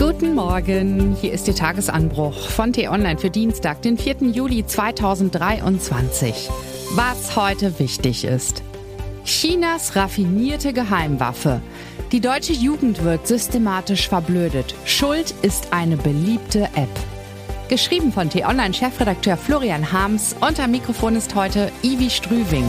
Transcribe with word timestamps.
Guten 0.00 0.34
Morgen, 0.34 1.14
hier 1.20 1.30
ist 1.34 1.46
Ihr 1.46 1.54
Tagesanbruch 1.54 2.48
von 2.48 2.72
T-Online 2.72 3.18
für 3.18 3.28
Dienstag, 3.28 3.82
den 3.82 3.98
4. 3.98 4.30
Juli 4.32 4.64
2023. 4.64 6.48
Was 6.94 7.36
heute 7.36 7.78
wichtig 7.78 8.24
ist. 8.24 8.62
Chinas 9.26 9.96
raffinierte 9.96 10.72
Geheimwaffe. 10.72 11.60
Die 12.12 12.20
deutsche 12.22 12.54
Jugend 12.54 13.04
wird 13.04 13.26
systematisch 13.26 14.08
verblödet. 14.08 14.74
Schuld 14.86 15.34
ist 15.42 15.70
eine 15.70 15.98
beliebte 15.98 16.62
App. 16.76 16.88
Geschrieben 17.68 18.10
von 18.10 18.30
T-Online-Chefredakteur 18.30 19.36
Florian 19.36 19.92
Harms 19.92 20.34
am 20.40 20.70
Mikrofon 20.70 21.14
ist 21.14 21.34
heute 21.34 21.70
Ivi 21.82 22.08
Strüving. 22.08 22.64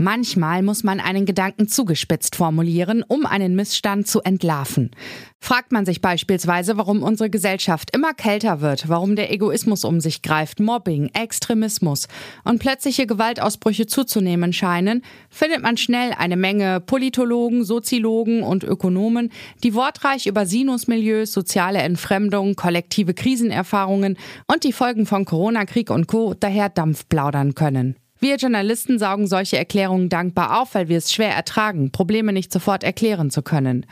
Manchmal 0.00 0.62
muss 0.62 0.82
man 0.82 0.98
einen 0.98 1.26
Gedanken 1.26 1.68
zugespitzt 1.68 2.34
formulieren, 2.34 3.04
um 3.06 3.26
einen 3.26 3.54
Missstand 3.54 4.06
zu 4.06 4.22
entlarven. 4.22 4.92
Fragt 5.40 5.72
man 5.72 5.84
sich 5.84 6.00
beispielsweise, 6.00 6.78
warum 6.78 7.02
unsere 7.02 7.28
Gesellschaft 7.28 7.94
immer 7.94 8.14
kälter 8.14 8.62
wird, 8.62 8.88
warum 8.88 9.14
der 9.14 9.30
Egoismus 9.30 9.84
um 9.84 10.00
sich 10.00 10.22
greift, 10.22 10.58
Mobbing, 10.58 11.10
Extremismus 11.12 12.08
und 12.44 12.60
plötzliche 12.60 13.06
Gewaltausbrüche 13.06 13.86
zuzunehmen 13.86 14.54
scheinen, 14.54 15.02
findet 15.28 15.60
man 15.62 15.76
schnell 15.76 16.14
eine 16.16 16.38
Menge 16.38 16.80
Politologen, 16.80 17.62
Soziologen 17.62 18.42
und 18.42 18.64
Ökonomen, 18.64 19.30
die 19.62 19.74
wortreich 19.74 20.26
über 20.26 20.46
Sinusmilieus, 20.46 21.30
soziale 21.30 21.80
Entfremdung, 21.80 22.56
kollektive 22.56 23.12
Krisenerfahrungen 23.12 24.16
und 24.50 24.64
die 24.64 24.72
Folgen 24.72 25.04
von 25.04 25.26
Corona, 25.26 25.66
Krieg 25.66 25.90
und 25.90 26.06
Co. 26.06 26.32
daher 26.32 26.70
Dampf 26.70 27.06
plaudern 27.06 27.54
können. 27.54 27.96
Wir 28.20 28.36
Journalisten 28.36 28.98
saugen 28.98 29.26
solche 29.26 29.56
Erklärungen 29.56 30.10
dankbar 30.10 30.60
auf, 30.60 30.74
weil 30.74 30.88
wir 30.88 30.98
es 30.98 31.10
schwer 31.10 31.34
ertragen, 31.34 31.90
Probleme 31.90 32.34
nicht 32.34 32.52
sofort 32.52 32.84
erklären 32.84 33.30
zu 33.30 33.40
können. 33.40 33.86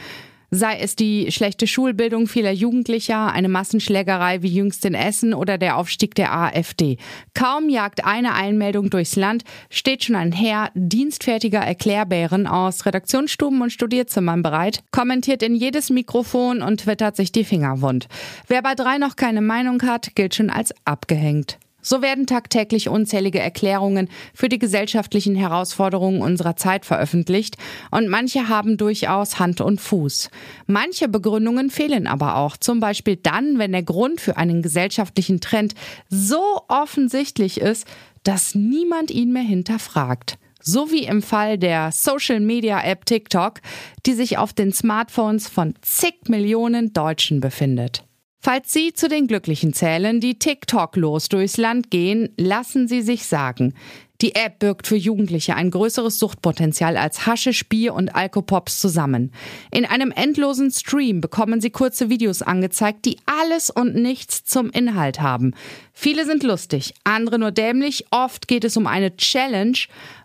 Sei 0.51 0.79
es 0.79 0.97
die 0.97 1.31
schlechte 1.31 1.67
Schulbildung 1.67 2.27
vieler 2.27 2.53
Jugendlicher, 2.53 3.33
eine 3.33 3.49
Massenschlägerei 3.49 4.43
wie 4.43 4.49
jüngst 4.49 4.85
in 4.85 4.95
Essen 4.95 5.33
oder 5.35 5.57
der 5.57 5.77
Aufstieg 5.77 6.15
der 6.15 6.35
AfD. 6.35 6.97
Kaum 7.35 7.71
jagt 7.71 8.05
eine 8.05 8.35
Einmeldung 8.35 8.89
durchs 8.89 9.17
Land, 9.17 9.45
steht 9.71 10.05
schon 10.05 10.17
ein 10.17 10.33
Heer 10.33 10.71
dienstfertiger 10.75 11.61
Erklärbären 11.61 12.47
aus 12.47 12.85
Redaktionsstuben 12.85 13.61
und 13.61 13.73
Studierzimmern 13.73 14.43
bereit, 14.43 14.81
kommentiert 14.91 15.43
in 15.43 15.55
jedes 15.55 15.91
Mikrofon 15.91 16.63
und 16.63 16.81
twittert 16.81 17.17
sich 17.17 17.31
die 17.33 17.45
Finger 17.45 17.83
wund. 17.83 18.09
Wer 18.47 18.63
bei 18.63 18.75
drei 18.75 18.97
noch 18.97 19.17
keine 19.17 19.43
Meinung 19.43 19.83
hat, 19.83 20.15
gilt 20.15 20.35
schon 20.35 20.49
als 20.49 20.75
abgehängt. 20.87 21.59
So 21.89 22.03
werden 22.03 22.27
tagtäglich 22.27 22.91
unzählige 22.91 23.39
Erklärungen 23.39 24.11
für 24.35 24.51
die 24.51 24.59
gesellschaftlichen 24.59 25.35
Herausforderungen 25.35 26.21
unserer 26.21 26.55
Zeit 26.55 26.85
veröffentlicht 26.85 27.57
und 27.91 28.09
manche 28.09 28.51
haben 28.51 28.77
durchaus 28.77 29.39
Hand 29.39 29.63
und 29.63 29.81
Fuß. 29.81 30.29
Manche 30.67 31.09
Begründungen 31.09 31.71
fehlen 31.71 32.07
aber 32.07 32.37
auch, 32.37 32.59
zum 32.59 32.79
Beispiel 32.79 33.17
dann, 33.17 33.59
wenn 33.59 33.73
der 33.73 33.85
Grund 33.85 34.21
für 34.21 34.37
einen 34.37 34.61
gesellschaftlichen 34.61 35.41
Trend 35.41 35.73
so 36.11 36.61
offensichtlich 36.69 37.59
ist, 37.59 37.87
dass 38.23 38.55
niemand 38.55 39.11
ihn 39.11 39.33
mehr 39.33 39.41
hinterfragt. 39.41 40.37
So 40.61 40.91
wie 40.91 41.05
im 41.05 41.23
Fall 41.23 41.57
der 41.57 41.91
Social 41.91 42.41
Media 42.41 42.85
App 42.85 43.07
TikTok, 43.07 43.63
die 44.05 44.13
sich 44.13 44.37
auf 44.37 44.53
den 44.53 44.75
Smartphones 44.75 45.49
von 45.49 45.73
zig 45.81 46.17
Millionen 46.29 46.93
Deutschen 46.93 47.41
befindet. 47.41 48.05
Falls 48.41 48.73
Sie 48.73 48.93
zu 48.93 49.09
den 49.09 49.27
Glücklichen 49.27 49.73
zählen, 49.73 50.21
die 50.21 50.39
TikTok-los 50.39 51.29
durchs 51.29 51.57
Land 51.57 51.91
gehen, 51.91 52.29
lassen 52.37 52.87
Sie 52.87 53.03
sich 53.03 53.25
sagen, 53.25 53.75
die 54.21 54.35
App 54.35 54.59
birgt 54.59 54.89
für 54.89 54.97
Jugendliche 54.97 55.55
ein 55.55 55.71
größeres 55.71 56.19
Suchtpotenzial 56.19 56.97
als 56.97 57.27
Haschisch, 57.27 57.69
Bier 57.69 57.95
und 57.95 58.17
Alkopops 58.17 58.81
zusammen. 58.81 59.33
In 59.71 59.85
einem 59.85 60.11
endlosen 60.11 60.73
Stream 60.73 61.21
bekommen 61.21 61.61
Sie 61.61 61.71
kurze 61.71 62.11
Videos 62.11 62.43
angezeigt, 62.43 63.05
die 63.05 63.19
alles 63.27 63.71
und 63.71 63.95
nichts 63.95 64.45
zum 64.45 64.71
Inhalt 64.71 65.21
haben. 65.21 65.55
Viele 65.93 66.25
sind 66.25 66.43
lustig, 66.43 66.95
andere 67.05 67.39
nur 67.39 67.53
dämlich, 67.53 68.07
oft 68.11 68.49
geht 68.49 68.65
es 68.65 68.77
um 68.77 68.89
eine 68.89 69.17
Challenge, 69.17 69.79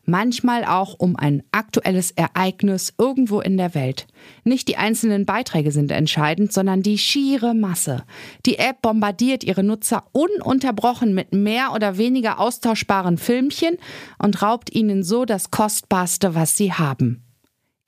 manchmal 0.06 0.66
auch 0.66 0.96
um 0.98 1.16
ein 1.16 1.44
aktuelles 1.52 2.12
Ereignis 2.12 2.94
irgendwo 2.98 3.42
in 3.42 3.58
der 3.58 3.76
Welt. 3.76 4.08
Nicht 4.44 4.68
die 4.68 4.78
einzelnen 4.78 5.26
Beiträge 5.26 5.72
sind 5.72 5.92
entscheidend, 5.92 6.52
sondern 6.52 6.82
die 6.82 6.98
schiere 6.98 7.54
Masse. 7.54 8.04
Die 8.46 8.58
App 8.58 8.82
bombardiert 8.82 9.44
ihre 9.44 9.64
Nutzer 9.64 10.06
ununterbrochen 10.12 11.14
mit 11.14 11.34
mehr 11.34 11.72
oder 11.74 11.98
weniger 11.98 12.40
austauschbaren 12.40 13.18
Filmchen 13.18 13.78
und 14.18 14.42
raubt 14.42 14.74
ihnen 14.74 15.04
so 15.04 15.26
das 15.26 15.52
Kostbarste, 15.52 16.36
was 16.36 16.58
sie 16.58 16.74
haben. 16.74 17.24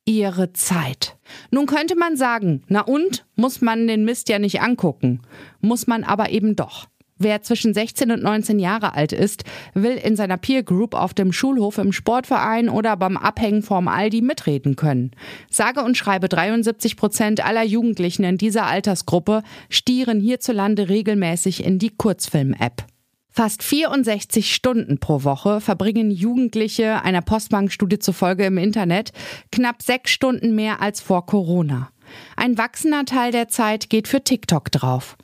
Ihre 0.05 0.53
Zeit. 0.53 1.17
Nun 1.49 1.65
könnte 1.65 1.95
man 1.95 2.15
sagen, 2.15 2.63
na 2.67 2.81
und, 2.81 3.25
muss 3.35 3.61
man 3.61 3.87
den 3.87 4.05
Mist 4.05 4.29
ja 4.29 4.37
nicht 4.37 4.61
angucken. 4.61 5.21
Muss 5.61 5.87
man 5.87 6.03
aber 6.03 6.29
eben 6.29 6.55
doch. 6.55 6.85
Wer 7.17 7.41
zwischen 7.41 7.73
16 7.73 8.11
und 8.11 8.23
19 8.23 8.59
Jahre 8.59 8.93
alt 8.93 9.13
ist, 9.13 9.45
will 9.73 9.93
in 9.93 10.17
seiner 10.17 10.35
Peer 10.35 10.63
Group 10.63 10.93
auf 10.93 11.13
dem 11.13 11.31
Schulhof, 11.31 11.77
im 11.77 11.93
Sportverein 11.93 12.67
oder 12.67 12.97
beim 12.97 13.15
Abhängen 13.15 13.63
vorm 13.63 13.87
Aldi 13.87 14.21
mitreden 14.21 14.75
können. 14.75 15.11
Sage 15.49 15.81
und 15.81 15.95
schreibe 15.95 16.27
73 16.27 16.97
Prozent 16.97 17.45
aller 17.45 17.63
Jugendlichen 17.63 18.25
in 18.25 18.37
dieser 18.37 18.65
Altersgruppe 18.65 19.43
stieren 19.69 20.19
hierzulande 20.19 20.89
regelmäßig 20.89 21.63
in 21.63 21.79
die 21.79 21.91
Kurzfilm-App. 21.91 22.83
Fast 23.29 23.63
64 23.63 24.53
Stunden 24.53 24.97
pro 24.97 25.23
Woche 25.23 25.61
verbringen 25.61 26.11
Jugendliche 26.11 27.01
einer 27.01 27.21
Postbankstudie 27.21 27.99
zufolge 27.99 28.45
im 28.45 28.57
Internet, 28.57 29.11
knapp 29.53 29.81
sechs 29.81 30.11
Stunden 30.11 30.53
mehr 30.53 30.81
als 30.81 30.99
vor 30.99 31.25
Corona. 31.25 31.89
Ein 32.35 32.57
wachsender 32.57 33.05
Teil 33.05 33.31
der 33.31 33.47
Zeit 33.47 33.89
geht 33.89 34.07
für 34.09 34.21
TikTok 34.21 34.71
drauf. 34.71 35.17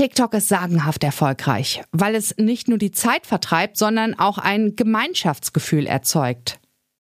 TikTok 0.00 0.32
ist 0.32 0.48
sagenhaft 0.48 1.04
erfolgreich, 1.04 1.82
weil 1.92 2.14
es 2.14 2.34
nicht 2.38 2.68
nur 2.68 2.78
die 2.78 2.90
Zeit 2.90 3.26
vertreibt, 3.26 3.76
sondern 3.76 4.18
auch 4.18 4.38
ein 4.38 4.74
Gemeinschaftsgefühl 4.74 5.86
erzeugt. 5.86 6.58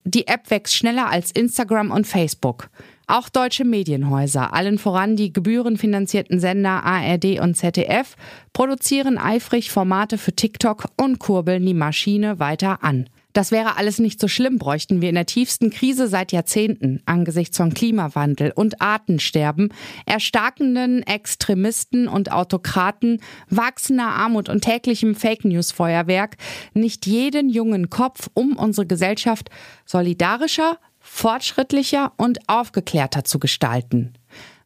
Die 0.05 0.27
App 0.27 0.49
wächst 0.49 0.73
schneller 0.73 1.09
als 1.09 1.33
Instagram 1.33 1.91
und 1.91 2.07
Facebook. 2.07 2.69
Auch 3.05 3.27
deutsche 3.27 3.65
Medienhäuser, 3.65 4.53
allen 4.53 4.77
voran 4.77 5.17
die 5.17 5.33
gebührenfinanzierten 5.33 6.39
Sender 6.39 6.85
ARD 6.85 7.41
und 7.41 7.55
ZDF, 7.55 8.15
produzieren 8.53 9.17
eifrig 9.17 9.69
Formate 9.69 10.17
für 10.17 10.31
TikTok 10.31 10.85
und 10.95 11.19
kurbeln 11.19 11.65
die 11.65 11.73
Maschine 11.73 12.39
weiter 12.39 12.85
an. 12.85 13.09
Das 13.37 13.51
wäre 13.51 13.77
alles 13.77 13.99
nicht 13.99 14.19
so 14.19 14.27
schlimm, 14.27 14.57
bräuchten 14.57 14.99
wir 14.99 15.09
in 15.09 15.13
der 15.13 15.27
tiefsten 15.27 15.69
Krise 15.69 16.07
seit 16.07 16.31
Jahrzehnten 16.31 17.03
angesichts 17.05 17.57
von 17.57 17.71
Klimawandel 17.71 18.51
und 18.51 18.81
Artensterben, 18.81 19.71
erstarkenden 20.07 21.03
Extremisten 21.03 22.07
und 22.07 22.31
Autokraten, 22.31 23.21
wachsender 23.47 24.07
Armut 24.07 24.49
und 24.49 24.61
täglichem 24.61 25.13
Fake 25.13 25.45
News 25.45 25.71
Feuerwerk 25.71 26.37
nicht 26.73 27.05
jeden 27.05 27.49
jungen 27.49 27.91
Kopf, 27.91 28.27
um 28.33 28.57
unsere 28.57 28.87
Gesellschaft 28.87 29.51
solidarischer, 29.85 30.79
fortschrittlicher 30.99 32.13
und 32.17 32.39
aufgeklärter 32.49 33.23
zu 33.23 33.37
gestalten. 33.37 34.13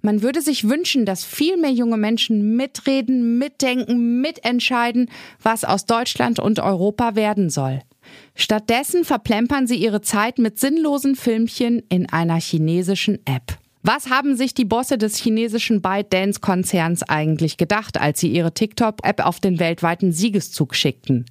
Man 0.02 0.22
würde 0.22 0.42
sich 0.42 0.70
wünschen, 0.70 1.06
dass 1.06 1.26
viel 1.26 1.58
mehr 1.58 1.74
junge 1.74 1.98
Menschen 1.98 2.56
mitreden, 2.56 3.38
mitdenken, 3.38 4.22
mitentscheiden, 4.22 5.10
was 5.42 5.66
aus 5.66 5.86
Deutschland 5.86 6.40
und 6.40 6.62
Europa 6.62 7.16
werden 7.16 7.50
soll. 7.50 7.82
Stattdessen 8.36 9.04
verplempern 9.06 9.68
sie 9.68 9.76
ihre 9.76 10.02
Zeit 10.02 10.40
mit 10.40 10.60
sinnlosen 10.60 11.16
Filmchen 11.16 11.84
in 11.90 12.10
einer 12.10 12.40
chinesischen 12.40 13.20
App. 13.26 13.58
Was 13.84 14.12
haben 14.12 14.36
sich 14.36 14.54
die 14.54 14.66
Bosse 14.66 15.00
des 15.00 15.18
chinesischen 15.18 15.82
ByteDance-Konzerns 15.82 17.02
eigentlich 17.04 17.58
gedacht, 17.58 18.00
als 18.00 18.20
sie 18.20 18.32
ihre 18.32 18.54
TikTok-App 18.54 19.26
auf 19.26 19.40
den 19.40 19.60
weltweiten 19.60 20.12
Siegeszug 20.12 20.76
schickten? 20.76 21.26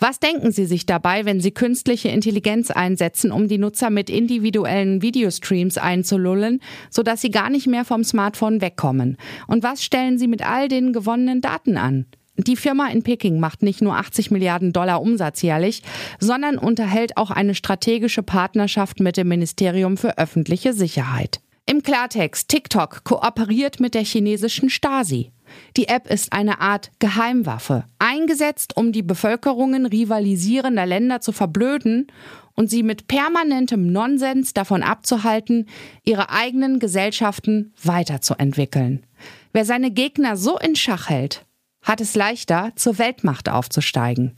Was 0.00 0.18
denken 0.20 0.50
Sie 0.50 0.66
sich 0.66 0.86
dabei, 0.86 1.24
wenn 1.24 1.40
Sie 1.40 1.52
künstliche 1.52 2.08
Intelligenz 2.08 2.70
einsetzen, 2.70 3.30
um 3.30 3.48
die 3.48 3.58
Nutzer 3.58 3.90
mit 3.90 4.10
individuellen 4.10 5.02
Videostreams 5.02 5.78
einzulullen, 5.78 6.60
sodass 6.90 7.20
sie 7.20 7.30
gar 7.30 7.48
nicht 7.48 7.68
mehr 7.68 7.84
vom 7.84 8.02
Smartphone 8.02 8.60
wegkommen? 8.60 9.16
Und 9.46 9.62
was 9.62 9.84
stellen 9.84 10.18
Sie 10.18 10.26
mit 10.26 10.44
all 10.46 10.68
den 10.68 10.92
gewonnenen 10.92 11.40
Daten 11.40 11.76
an? 11.76 12.06
Die 12.36 12.56
Firma 12.56 12.88
in 12.88 13.02
Peking 13.02 13.38
macht 13.38 13.62
nicht 13.62 13.80
nur 13.80 13.96
80 13.96 14.32
Milliarden 14.32 14.72
Dollar 14.72 15.00
Umsatz 15.00 15.40
jährlich, 15.42 15.82
sondern 16.18 16.58
unterhält 16.58 17.16
auch 17.16 17.30
eine 17.30 17.54
strategische 17.54 18.24
Partnerschaft 18.24 18.98
mit 18.98 19.16
dem 19.16 19.28
Ministerium 19.28 19.96
für 19.96 20.18
öffentliche 20.18 20.72
Sicherheit. 20.72 21.40
Im 21.66 21.82
Klartext, 21.82 22.48
TikTok 22.48 23.04
kooperiert 23.04 23.80
mit 23.80 23.94
der 23.94 24.04
chinesischen 24.04 24.68
Stasi. 24.68 25.32
Die 25.76 25.88
App 25.88 26.10
ist 26.10 26.32
eine 26.32 26.60
Art 26.60 26.90
Geheimwaffe, 26.98 27.84
eingesetzt, 27.98 28.76
um 28.76 28.92
die 28.92 29.02
Bevölkerungen 29.02 29.86
rivalisierender 29.86 30.84
Länder 30.84 31.20
zu 31.20 31.32
verblöden 31.32 32.08
und 32.54 32.68
sie 32.68 32.82
mit 32.82 33.08
permanentem 33.08 33.90
Nonsens 33.92 34.52
davon 34.52 34.82
abzuhalten, 34.82 35.68
ihre 36.04 36.30
eigenen 36.30 36.80
Gesellschaften 36.80 37.72
weiterzuentwickeln. 37.82 39.06
Wer 39.52 39.64
seine 39.64 39.90
Gegner 39.90 40.36
so 40.36 40.58
in 40.58 40.76
Schach 40.76 41.08
hält, 41.08 41.46
hat 41.84 42.00
es 42.00 42.16
leichter, 42.16 42.72
zur 42.74 42.98
Weltmacht 42.98 43.48
aufzusteigen. 43.48 44.34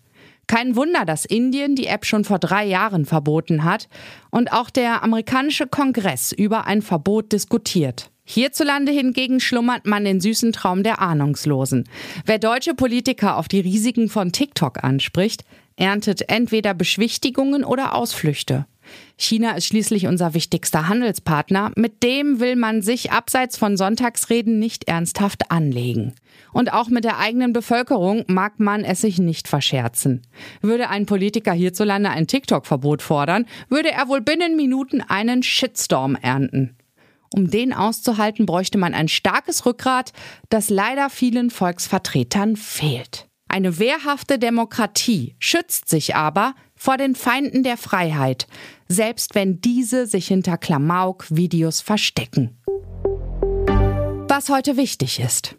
Kein 0.47 0.77
Wunder, 0.77 1.05
dass 1.05 1.25
Indien 1.25 1.75
die 1.75 1.87
App 1.87 2.05
schon 2.05 2.25
vor 2.25 2.39
drei 2.39 2.65
Jahren 2.65 3.05
verboten 3.05 3.65
hat 3.65 3.89
und 4.31 4.53
auch 4.53 4.71
der 4.71 5.03
amerikanische 5.03 5.67
Kongress 5.67 6.31
über 6.33 6.67
ein 6.67 6.83
Verbot 6.83 7.33
diskutiert. 7.33 8.11
Hierzulande 8.25 8.93
hingegen 8.93 9.41
schlummert 9.41 9.87
man 9.87 10.05
den 10.05 10.21
süßen 10.21 10.53
Traum 10.53 10.83
der 10.83 11.01
Ahnungslosen. 11.01 11.85
Wer 12.25 12.39
deutsche 12.39 12.75
Politiker 12.75 13.37
auf 13.37 13.49
die 13.49 13.61
Risiken 13.61 14.09
von 14.09 14.33
TikTok 14.33 14.83
anspricht, 14.83 15.45
erntet 15.77 16.29
entweder 16.29 16.75
Beschwichtigungen 16.75 17.65
oder 17.65 17.95
Ausflüchte. 17.95 18.67
China 19.17 19.53
ist 19.53 19.67
schließlich 19.67 20.07
unser 20.07 20.35
wichtigster 20.35 20.89
Handelspartner, 20.89 21.73
mit 21.77 22.03
dem 22.03 22.41
will 22.41 22.57
man 22.57 22.83
sich 22.83 23.13
abseits 23.13 23.57
von 23.57 23.77
Sonntagsreden 23.77 24.59
nicht 24.59 24.89
ernsthaft 24.89 25.51
anlegen. 25.51 26.15
Und 26.53 26.73
auch 26.73 26.89
mit 26.89 27.05
der 27.05 27.19
eigenen 27.19 27.53
Bevölkerung 27.53 28.25
mag 28.27 28.61
man 28.61 28.85
es 28.85 29.01
sich 29.01 29.19
nicht 29.19 29.49
verscherzen. 29.49 30.23
Würde 30.63 30.89
ein 30.89 31.07
Politiker 31.07 31.53
hierzulande 31.53 32.11
ein 32.11 32.27
TikTok-Verbot 32.27 33.03
fordern, 33.03 33.47
würde 33.69 33.93
er 33.93 34.09
wohl 34.09 34.21
binnen 34.21 34.57
Minuten 34.57 35.01
einen 35.01 35.43
Shitstorm 35.43 36.17
ernten. 36.17 36.77
Um 37.35 37.51
den 37.51 37.73
auszuhalten, 37.73 38.47
bräuchte 38.47 38.79
man 38.79 38.95
ein 38.95 39.09
starkes 39.09 39.67
Rückgrat, 39.67 40.13
das 40.49 40.71
leider 40.71 41.11
vielen 41.11 41.51
Volksvertretern 41.51 42.57
fehlt. 42.57 43.27
Eine 43.49 43.79
wehrhafte 43.79 44.39
Demokratie 44.39 45.37
schützt 45.39 45.89
sich 45.89 46.15
aber 46.15 46.55
vor 46.77 46.97
den 46.97 47.15
Feinden 47.15 47.63
der 47.63 47.77
Freiheit, 47.77 48.47
selbst 48.89 49.35
wenn 49.35 49.61
diese 49.61 50.07
sich 50.07 50.29
hinter 50.29 50.59
Klamauk-Videos 50.59 51.81
verstecken. 51.81 52.57
Was 54.29 54.49
heute 54.49 54.77
wichtig 54.77 55.21
ist. 55.21 55.57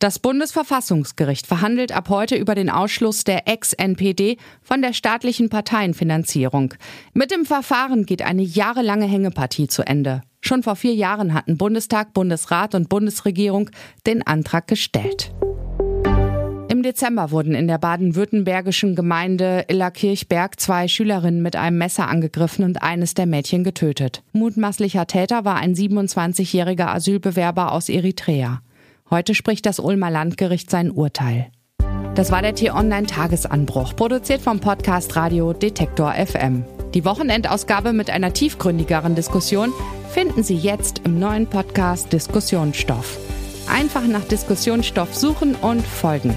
Das 0.00 0.18
Bundesverfassungsgericht 0.18 1.46
verhandelt 1.46 1.92
ab 1.92 2.08
heute 2.08 2.34
über 2.34 2.54
den 2.54 2.70
Ausschluss 2.70 3.22
der 3.22 3.46
Ex-NPD 3.46 4.38
von 4.62 4.80
der 4.80 4.94
staatlichen 4.94 5.50
Parteienfinanzierung. 5.50 6.72
Mit 7.12 7.30
dem 7.30 7.44
Verfahren 7.44 8.06
geht 8.06 8.22
eine 8.22 8.42
jahrelange 8.42 9.04
Hängepartie 9.04 9.68
zu 9.68 9.86
Ende. 9.86 10.22
Schon 10.40 10.62
vor 10.62 10.76
vier 10.76 10.94
Jahren 10.94 11.34
hatten 11.34 11.58
Bundestag, 11.58 12.14
Bundesrat 12.14 12.74
und 12.74 12.88
Bundesregierung 12.88 13.68
den 14.06 14.26
Antrag 14.26 14.66
gestellt. 14.66 15.34
Im 16.90 16.94
Dezember 16.94 17.30
wurden 17.30 17.54
in 17.54 17.68
der 17.68 17.78
baden-württembergischen 17.78 18.96
Gemeinde 18.96 19.64
Illerkirchberg 19.68 20.58
zwei 20.58 20.88
Schülerinnen 20.88 21.40
mit 21.40 21.54
einem 21.54 21.78
Messer 21.78 22.08
angegriffen 22.08 22.64
und 22.64 22.82
eines 22.82 23.14
der 23.14 23.26
Mädchen 23.26 23.62
getötet. 23.62 24.24
Mutmaßlicher 24.32 25.06
Täter 25.06 25.44
war 25.44 25.54
ein 25.54 25.76
27-jähriger 25.76 26.88
Asylbewerber 26.88 27.70
aus 27.70 27.88
Eritrea. 27.88 28.60
Heute 29.08 29.36
spricht 29.36 29.66
das 29.66 29.78
Ulmer 29.78 30.10
Landgericht 30.10 30.68
sein 30.68 30.90
Urteil. 30.90 31.52
Das 32.16 32.32
war 32.32 32.42
der 32.42 32.56
T-Online-Tagesanbruch, 32.56 33.94
produziert 33.94 34.40
vom 34.40 34.58
Podcast 34.58 35.14
Radio 35.14 35.52
Detektor 35.52 36.12
FM. 36.14 36.64
Die 36.94 37.04
Wochenendausgabe 37.04 37.92
mit 37.92 38.10
einer 38.10 38.32
tiefgründigeren 38.32 39.14
Diskussion 39.14 39.72
finden 40.08 40.42
Sie 40.42 40.56
jetzt 40.56 41.02
im 41.04 41.20
neuen 41.20 41.46
Podcast 41.46 42.12
Diskussionsstoff. 42.12 43.16
Einfach 43.68 44.04
nach 44.08 44.24
Diskussionsstoff 44.24 45.14
suchen 45.14 45.54
und 45.54 45.86
folgen. 45.86 46.36